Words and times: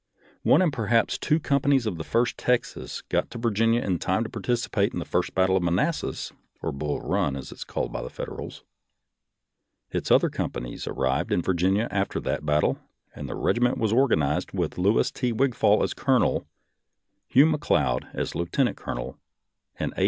One 0.41 0.63
and 0.63 0.73
perhaps 0.73 1.19
two 1.19 1.39
com 1.39 1.61
panies 1.61 1.85
of 1.85 1.99
the 1.99 2.03
First 2.03 2.35
Texas 2.35 3.03
got 3.07 3.29
to 3.29 3.37
Virginia 3.37 3.83
in 3.83 3.99
time 3.99 4.23
to 4.23 4.31
participate 4.31 4.93
in 4.93 4.97
the 4.97 5.05
first 5.05 5.35
battle 5.35 5.55
of 5.55 5.61
Manassas, 5.61 6.33
or 6.63 6.71
Bull 6.71 6.99
Run, 7.01 7.35
as 7.35 7.51
it 7.51 7.57
is 7.59 7.63
called 7.63 7.91
by 7.93 8.01
the 8.01 8.09
Federals. 8.09 8.63
Its 9.91 10.09
other 10.09 10.31
companies 10.31 10.87
arrived 10.87 11.31
in 11.31 11.43
Virginia 11.43 11.87
after 11.91 12.19
that 12.21 12.43
battle, 12.43 12.79
and 13.13 13.29
the 13.29 13.35
regiment 13.35 13.77
was 13.77 13.93
organized 13.93 14.53
with 14.53 14.79
Louis 14.79 15.11
T. 15.11 15.31
Wigfall 15.31 15.83
as 15.83 15.93
colonel, 15.93 16.47
Hugh 17.27 17.45
McLeod 17.45 18.09
as 18.15 18.33
lieutenant 18.33 18.77
colonel, 18.77 19.19
and 19.77 19.93
A. 19.95 19.99